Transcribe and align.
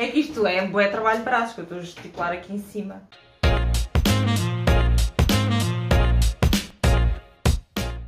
É 0.00 0.06
que 0.06 0.20
isto 0.20 0.46
é 0.46 0.62
um 0.62 0.70
bom 0.70 0.78
trabalho 0.90 1.18
de 1.18 1.24
braços, 1.24 1.52
que 1.52 1.60
eu 1.60 1.64
estou 1.64 1.78
a 1.78 1.82
gesticular 1.82 2.32
aqui 2.32 2.54
em 2.54 2.58
cima. 2.58 3.02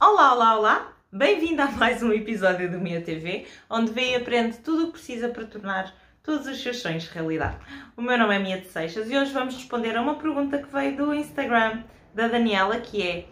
Olá, 0.00 0.32
olá, 0.32 0.58
olá! 0.58 0.92
Bem-vindo 1.12 1.60
a 1.60 1.70
mais 1.72 2.02
um 2.02 2.10
episódio 2.10 2.70
do 2.70 2.80
Minha 2.80 3.02
TV, 3.02 3.46
onde 3.68 3.92
vê 3.92 4.12
e 4.12 4.14
aprende 4.14 4.56
tudo 4.60 4.84
o 4.84 4.86
que 4.86 4.92
precisa 4.92 5.28
para 5.28 5.44
tornar 5.44 5.94
todos 6.22 6.46
os 6.46 6.62
seus 6.62 6.80
sonhos 6.80 7.06
realidade. 7.08 7.58
O 7.94 8.00
meu 8.00 8.16
nome 8.16 8.34
é 8.34 8.38
Mia 8.38 8.58
de 8.58 8.68
Seixas 8.68 9.10
e 9.10 9.14
hoje 9.18 9.34
vamos 9.34 9.54
responder 9.54 9.94
a 9.94 10.00
uma 10.00 10.14
pergunta 10.14 10.56
que 10.56 10.72
veio 10.72 10.96
do 10.96 11.12
Instagram 11.12 11.82
da 12.14 12.28
Daniela, 12.28 12.80
que 12.80 13.06
é 13.06 13.26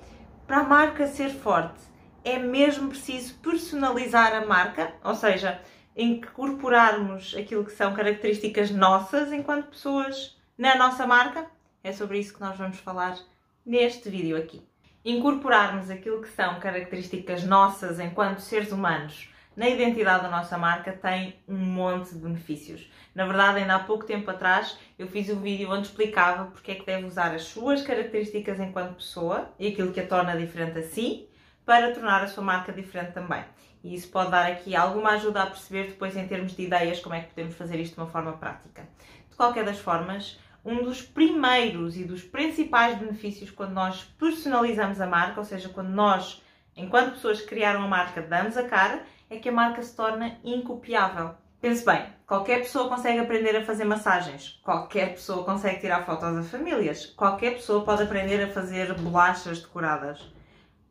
para 0.47 0.59
a 0.59 0.65
marca 0.65 1.07
ser 1.07 1.31
forte, 1.31 1.81
é 2.23 2.39
mesmo 2.39 2.91
preciso 2.91 3.35
personalizar 3.37 4.35
a 4.35 4.45
marca? 4.45 4.93
Ou 5.03 5.15
seja, 5.15 5.59
incorporarmos 5.97 7.35
aquilo 7.37 7.65
que 7.65 7.73
são 7.73 7.95
características 7.95 8.71
nossas 8.71 9.33
enquanto 9.33 9.69
pessoas 9.69 10.39
na 10.57 10.77
nossa 10.77 11.07
marca? 11.07 11.47
É 11.85 11.93
sobre 11.93 12.19
isso 12.19 12.35
que 12.35 12.41
nós 12.41 12.57
vamos 12.57 12.79
falar 12.79 13.19
neste 13.65 14.09
vídeo 14.09 14.37
aqui. 14.37 14.63
Incorporarmos 15.05 15.91
aquilo 15.91 16.23
que 16.23 16.29
são 16.29 16.61
características 16.61 17.45
nossas 17.45 17.99
enquanto 17.99 18.41
seres 18.41 18.71
humanos 18.71 19.29
na 19.57 19.69
identidade 19.69 20.23
da 20.23 20.31
nossa 20.31 20.57
marca 20.57 20.93
tem 20.93 21.37
um 21.47 21.59
monte 21.59 22.15
de 22.15 22.21
benefícios. 22.21 22.91
Na 23.15 23.27
verdade, 23.27 23.59
ainda 23.59 23.75
há 23.75 23.81
pouco 23.81 24.07
tempo 24.07 24.31
atrás 24.31 24.79
eu 24.99 25.07
fiz 25.07 25.29
um 25.29 25.41
vídeo 25.41 25.71
onde 25.71 25.89
explicava 25.89 26.51
porque 26.51 26.73
é 26.73 26.75
que 26.75 26.87
deve 26.87 27.07
usar 27.07 27.35
as 27.35 27.43
suas 27.43 27.83
características 27.83 28.59
enquanto 28.59 28.97
pessoa 28.97 29.53
e 29.59 29.69
aquilo 29.69 29.93
que 29.93 30.01
a 30.01 30.07
torna 30.07 30.37
diferente 30.37 30.79
a 30.79 30.83
si 30.83 31.29
para 31.65 31.93
tornar 31.93 32.23
a 32.23 32.29
sua 32.29 32.43
marca 32.43 32.73
diferente 32.73 33.13
também. 33.13 33.45
E 33.83 33.95
isso 33.95 34.09
pode 34.09 34.31
dar 34.31 34.47
aqui 34.47 34.77
alguma 34.77 35.11
ajuda 35.11 35.43
a 35.43 35.47
perceber 35.47 35.89
depois 35.89 36.17
em 36.17 36.27
termos 36.27 36.55
de 36.55 36.63
ideias 36.63 37.01
como 37.01 37.15
é 37.15 37.21
que 37.21 37.29
podemos 37.29 37.55
fazer 37.55 37.81
isto 37.81 37.95
de 37.95 38.01
uma 38.01 38.11
forma 38.11 38.33
prática. 38.33 38.89
De 39.29 39.37
qualquer 39.37 39.65
das 39.65 39.79
formas, 39.79 40.39
um 40.65 40.85
dos 40.85 41.03
primeiros 41.03 41.97
e 41.97 42.05
dos 42.05 42.23
principais 42.23 42.99
benefícios 42.99 43.51
quando 43.51 43.73
nós 43.73 44.05
personalizamos 44.19 45.01
a 45.01 45.07
marca, 45.07 45.41
ou 45.41 45.45
seja, 45.45 45.69
quando 45.69 45.89
nós, 45.89 46.43
enquanto 46.77 47.15
pessoas 47.15 47.41
que 47.41 47.49
criaram 47.49 47.83
a 47.83 47.89
marca, 47.89 48.23
damos 48.23 48.57
a 48.57 48.65
cara, 48.65 49.03
é 49.29 49.39
que 49.39 49.49
a 49.49 49.53
marca 49.53 49.83
se 49.83 49.97
torna 49.97 50.39
incopiável. 50.45 51.35
Pense 51.61 51.85
bem, 51.85 52.07
qualquer 52.27 52.59
pessoa 52.59 52.89
consegue 52.89 53.21
aprender 53.21 53.57
a 53.57 53.65
fazer 53.65 53.85
massagens, 53.85 54.61
qualquer 54.65 55.13
pessoa 55.13 55.45
consegue 55.45 55.81
tirar 55.81 56.05
fotos 56.05 56.37
a 56.37 56.43
famílias, 56.43 57.07
qualquer 57.07 57.53
pessoa 57.53 57.85
pode 57.85 58.03
aprender 58.03 58.43
a 58.43 58.49
fazer 58.49 58.93
bolachas 58.95 59.61
decoradas. 59.61 60.21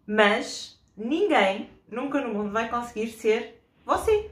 Mas 0.06 0.82
ninguém, 0.96 1.70
nunca 1.90 2.22
no 2.22 2.34
mundo, 2.34 2.52
vai 2.52 2.70
conseguir 2.70 3.08
ser 3.08 3.64
você. 3.86 4.32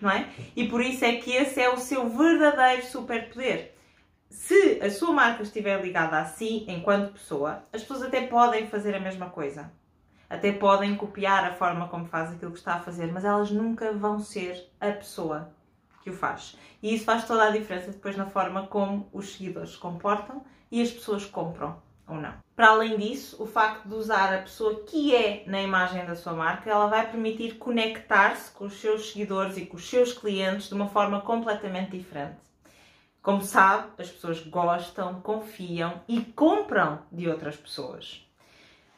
Não 0.00 0.10
é? 0.10 0.28
E 0.56 0.68
por 0.68 0.80
isso 0.80 1.04
é 1.04 1.16
que 1.16 1.32
esse 1.32 1.60
é 1.60 1.68
o 1.68 1.76
seu 1.76 2.08
verdadeiro 2.08 2.86
superpoder. 2.86 3.74
Se 4.28 4.80
a 4.82 4.90
sua 4.90 5.12
marca 5.12 5.42
estiver 5.42 5.82
ligada 5.82 6.18
a 6.18 6.24
si, 6.24 6.64
enquanto 6.68 7.12
pessoa, 7.12 7.64
as 7.72 7.82
pessoas 7.82 8.02
até 8.02 8.26
podem 8.26 8.66
fazer 8.68 8.94
a 8.94 9.00
mesma 9.00 9.28
coisa 9.28 9.70
até 10.30 10.52
podem 10.52 10.94
copiar 10.94 11.44
a 11.44 11.52
forma 11.52 11.88
como 11.88 12.06
faz 12.06 12.30
aquilo 12.30 12.52
que 12.52 12.58
está 12.58 12.74
a 12.74 12.80
fazer, 12.80 13.12
mas 13.12 13.24
elas 13.24 13.50
nunca 13.50 13.92
vão 13.92 14.20
ser 14.20 14.70
a 14.80 14.92
pessoa 14.92 15.52
que 16.04 16.10
o 16.10 16.12
faz. 16.12 16.56
E 16.80 16.94
isso 16.94 17.04
faz 17.04 17.26
toda 17.26 17.48
a 17.48 17.50
diferença 17.50 17.90
depois 17.90 18.16
na 18.16 18.26
forma 18.26 18.68
como 18.68 19.08
os 19.12 19.32
seguidores 19.32 19.72
se 19.72 19.78
comportam 19.78 20.44
e 20.70 20.80
as 20.80 20.90
pessoas 20.90 21.26
compram 21.26 21.82
ou 22.10 22.16
não. 22.16 22.34
Para 22.54 22.70
além 22.70 22.98
disso, 22.98 23.42
o 23.42 23.46
facto 23.46 23.88
de 23.88 23.94
usar 23.94 24.34
a 24.34 24.42
pessoa 24.42 24.82
que 24.84 25.14
é 25.14 25.44
na 25.46 25.62
imagem 25.62 26.04
da 26.04 26.14
sua 26.14 26.34
marca, 26.34 26.70
ela 26.70 26.86
vai 26.86 27.10
permitir 27.10 27.54
conectar-se 27.54 28.50
com 28.50 28.66
os 28.66 28.74
seus 28.74 29.10
seguidores 29.10 29.56
e 29.56 29.64
com 29.64 29.76
os 29.76 29.88
seus 29.88 30.12
clientes 30.12 30.68
de 30.68 30.74
uma 30.74 30.88
forma 30.88 31.20
completamente 31.20 31.96
diferente. 31.96 32.36
Como 33.22 33.42
sabe, 33.42 33.88
as 33.98 34.10
pessoas 34.10 34.40
gostam, 34.40 35.20
confiam 35.20 36.00
e 36.08 36.20
compram 36.20 37.00
de 37.12 37.28
outras 37.28 37.56
pessoas 37.56 38.26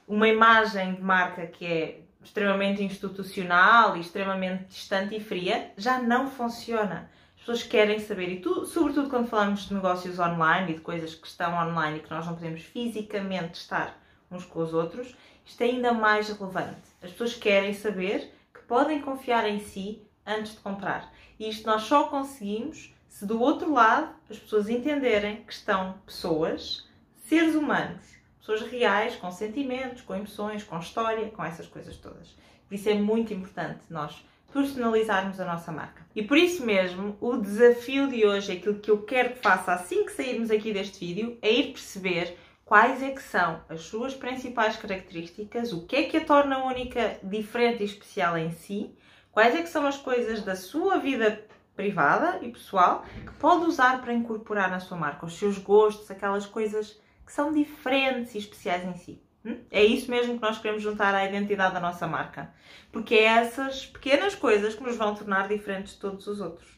uma 0.06 0.28
imagem 0.28 0.94
de 0.94 1.02
marca 1.02 1.46
que 1.46 1.64
é 1.64 2.00
extremamente 2.22 2.82
institucional 2.82 3.96
e 3.96 4.00
extremamente 4.00 4.64
distante 4.64 5.16
e 5.16 5.20
fria 5.20 5.72
já 5.76 6.00
não 6.00 6.28
funciona. 6.28 7.10
As 7.42 7.46
pessoas 7.46 7.62
querem 7.64 7.98
saber, 7.98 8.28
e 8.28 8.40
tu, 8.40 8.64
sobretudo 8.66 9.10
quando 9.10 9.26
falamos 9.26 9.66
de 9.66 9.74
negócios 9.74 10.16
online 10.20 10.70
e 10.70 10.74
de 10.76 10.80
coisas 10.80 11.12
que 11.12 11.26
estão 11.26 11.52
online 11.54 11.98
e 11.98 12.00
que 12.00 12.08
nós 12.08 12.24
não 12.24 12.34
podemos 12.34 12.62
fisicamente 12.62 13.54
estar 13.54 14.00
uns 14.30 14.44
com 14.44 14.60
os 14.60 14.72
outros, 14.72 15.12
isto 15.44 15.60
é 15.60 15.64
ainda 15.64 15.92
mais 15.92 16.28
relevante. 16.28 16.88
As 17.02 17.10
pessoas 17.10 17.34
querem 17.34 17.74
saber 17.74 18.32
que 18.54 18.60
podem 18.60 19.02
confiar 19.02 19.44
em 19.48 19.58
si 19.58 20.00
antes 20.24 20.52
de 20.52 20.60
comprar. 20.60 21.12
E 21.36 21.48
isto 21.48 21.66
nós 21.66 21.82
só 21.82 22.04
conseguimos 22.04 22.94
se 23.08 23.26
do 23.26 23.40
outro 23.40 23.72
lado 23.72 24.14
as 24.30 24.38
pessoas 24.38 24.68
entenderem 24.68 25.42
que 25.42 25.52
estão 25.52 25.94
pessoas, 26.06 26.88
seres 27.24 27.56
humanos, 27.56 28.04
pessoas 28.38 28.62
reais, 28.70 29.16
com 29.16 29.32
sentimentos, 29.32 30.02
com 30.02 30.14
emoções, 30.14 30.62
com 30.62 30.78
história, 30.78 31.28
com 31.30 31.44
essas 31.44 31.66
coisas 31.66 31.96
todas. 31.96 32.36
Por 32.68 32.76
isso 32.76 32.88
é 32.88 32.94
muito 32.94 33.34
importante 33.34 33.80
nós 33.90 34.24
personalizarmos 34.52 35.40
a 35.40 35.44
nossa 35.44 35.72
marca. 35.72 36.02
E 36.14 36.22
por 36.22 36.36
isso 36.36 36.64
mesmo, 36.64 37.16
o 37.20 37.36
desafio 37.36 38.08
de 38.08 38.26
hoje, 38.26 38.52
aquilo 38.52 38.78
que 38.78 38.90
eu 38.90 39.02
quero 39.02 39.34
que 39.34 39.42
faça 39.42 39.72
assim 39.72 40.04
que 40.04 40.12
sairmos 40.12 40.50
aqui 40.50 40.72
deste 40.72 40.98
vídeo, 41.00 41.38
é 41.40 41.50
ir 41.50 41.72
perceber 41.72 42.36
quais 42.64 43.02
é 43.02 43.10
que 43.10 43.22
são 43.22 43.60
as 43.68 43.82
suas 43.82 44.14
principais 44.14 44.76
características, 44.76 45.72
o 45.72 45.86
que 45.86 45.96
é 45.96 46.02
que 46.04 46.16
a 46.16 46.24
torna 46.24 46.64
única, 46.64 47.18
diferente 47.22 47.82
e 47.82 47.86
especial 47.86 48.36
em 48.36 48.50
si, 48.50 48.94
quais 49.30 49.54
é 49.54 49.62
que 49.62 49.68
são 49.68 49.86
as 49.86 49.96
coisas 49.96 50.42
da 50.42 50.54
sua 50.54 50.98
vida 50.98 51.44
privada 51.74 52.38
e 52.42 52.50
pessoal 52.50 53.04
que 53.24 53.32
pode 53.34 53.64
usar 53.64 54.00
para 54.02 54.12
incorporar 54.12 54.70
na 54.70 54.80
sua 54.80 54.96
marca, 54.96 55.26
os 55.26 55.38
seus 55.38 55.58
gostos, 55.58 56.10
aquelas 56.10 56.46
coisas 56.46 57.00
que 57.24 57.32
são 57.32 57.52
diferentes 57.52 58.34
e 58.34 58.38
especiais 58.38 58.84
em 58.84 58.94
si. 58.94 59.22
É 59.70 59.84
isso 59.84 60.10
mesmo 60.10 60.36
que 60.36 60.42
nós 60.42 60.58
queremos 60.58 60.82
juntar 60.82 61.14
à 61.14 61.24
identidade 61.24 61.74
da 61.74 61.80
nossa 61.80 62.06
marca. 62.06 62.52
Porque 62.92 63.14
é 63.14 63.24
essas 63.24 63.86
pequenas 63.86 64.34
coisas 64.34 64.74
que 64.74 64.82
nos 64.82 64.96
vão 64.96 65.14
tornar 65.14 65.48
diferentes 65.48 65.94
de 65.94 66.00
todos 66.00 66.26
os 66.26 66.40
outros. 66.40 66.68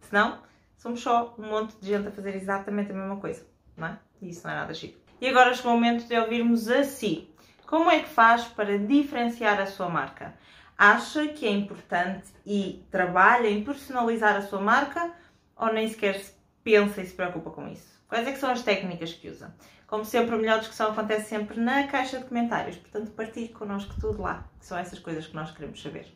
Senão, 0.00 0.42
somos 0.76 1.00
só 1.00 1.34
um 1.38 1.46
monte 1.46 1.76
de 1.80 1.88
gente 1.88 2.08
a 2.08 2.10
fazer 2.10 2.34
exatamente 2.34 2.90
a 2.90 2.94
mesma 2.94 3.16
coisa. 3.16 3.46
Não 3.76 3.88
é? 3.88 3.98
E 4.20 4.30
isso 4.30 4.46
não 4.46 4.52
é 4.52 4.56
nada 4.56 4.74
chique. 4.74 4.98
E 5.20 5.28
agora 5.28 5.54
chegou 5.54 5.72
o 5.72 5.74
momento 5.74 6.06
de 6.06 6.18
ouvirmos 6.18 6.68
a 6.68 6.82
si. 6.82 7.28
Como 7.66 7.90
é 7.90 8.00
que 8.00 8.08
faz 8.08 8.44
para 8.44 8.78
diferenciar 8.78 9.60
a 9.60 9.66
sua 9.66 9.88
marca? 9.88 10.34
Acha 10.76 11.28
que 11.28 11.46
é 11.46 11.50
importante 11.50 12.32
e 12.46 12.84
trabalha 12.90 13.48
em 13.48 13.62
personalizar 13.62 14.36
a 14.36 14.42
sua 14.42 14.60
marca 14.60 15.12
ou 15.56 15.72
nem 15.72 15.88
sequer 15.88 16.20
pensa 16.62 17.02
e 17.02 17.06
se 17.06 17.14
preocupa 17.14 17.50
com 17.50 17.68
isso? 17.68 17.97
Quais 18.08 18.26
é 18.26 18.32
que 18.32 18.38
são 18.38 18.50
as 18.50 18.62
técnicas 18.62 19.12
que 19.12 19.28
usa? 19.28 19.54
Como 19.86 20.02
sempre, 20.02 20.34
a 20.34 20.38
melhor 20.38 20.60
discussão 20.60 20.92
acontece 20.92 21.28
sempre 21.28 21.60
na 21.60 21.86
caixa 21.86 22.18
de 22.18 22.24
comentários, 22.24 22.76
portanto 22.76 23.10
partilhe 23.10 23.48
connosco 23.48 23.94
tudo 24.00 24.22
lá, 24.22 24.44
que 24.58 24.64
são 24.64 24.78
essas 24.78 24.98
coisas 24.98 25.26
que 25.26 25.36
nós 25.36 25.50
queremos 25.50 25.82
saber. 25.82 26.06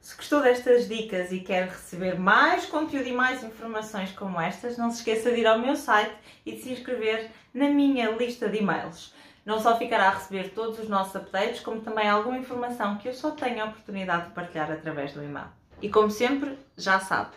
Se 0.00 0.16
gostou 0.16 0.40
destas 0.40 0.88
dicas 0.88 1.32
e 1.32 1.40
quer 1.40 1.68
receber 1.68 2.18
mais 2.18 2.66
conteúdo 2.66 3.08
e 3.08 3.12
mais 3.12 3.42
informações 3.42 4.12
como 4.12 4.40
estas, 4.40 4.78
não 4.78 4.90
se 4.90 4.98
esqueça 4.98 5.32
de 5.32 5.40
ir 5.40 5.46
ao 5.46 5.58
meu 5.58 5.74
site 5.74 6.14
e 6.46 6.52
de 6.52 6.62
se 6.62 6.72
inscrever 6.72 7.30
na 7.52 7.68
minha 7.68 8.10
lista 8.10 8.48
de 8.48 8.58
e-mails. 8.58 9.12
Não 9.44 9.60
só 9.60 9.76
ficará 9.76 10.08
a 10.08 10.14
receber 10.14 10.50
todos 10.50 10.78
os 10.78 10.88
nossos 10.88 11.14
updates, 11.16 11.60
como 11.60 11.80
também 11.80 12.08
alguma 12.08 12.38
informação 12.38 12.98
que 12.98 13.08
eu 13.08 13.14
só 13.14 13.32
tenho 13.32 13.62
a 13.62 13.66
oportunidade 13.66 14.26
de 14.26 14.34
partilhar 14.34 14.70
através 14.70 15.12
do 15.12 15.22
e-mail. 15.22 15.48
E 15.80 15.88
como 15.88 16.10
sempre, 16.10 16.56
já 16.76 17.00
sabe, 17.00 17.30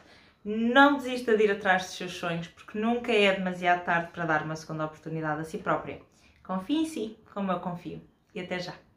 não 0.46 0.98
desista 0.98 1.36
de 1.36 1.44
ir 1.44 1.52
atrás 1.52 1.86
dos 1.86 1.96
seus 1.96 2.14
sonhos, 2.14 2.48
porque 2.48 2.78
nunca 2.78 3.12
é 3.12 3.34
demasiado 3.34 3.84
tarde 3.84 4.12
para 4.12 4.26
dar 4.26 4.44
uma 4.44 4.56
segunda 4.56 4.86
oportunidade 4.86 5.42
a 5.42 5.44
si 5.44 5.58
própria. 5.58 6.00
Confie 6.44 6.82
em 6.84 6.86
si, 6.86 7.18
como 7.34 7.52
eu 7.52 7.60
confio. 7.60 8.02
E 8.34 8.40
até 8.40 8.60
já! 8.60 8.86